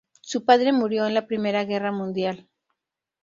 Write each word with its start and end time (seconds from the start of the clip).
Su 0.21 0.45
padre 0.45 0.73
murió 0.73 1.05
en 1.05 1.13
la 1.13 1.27
Primera 1.27 1.63
Guerra 1.63 1.91
Mundial. 1.91 2.49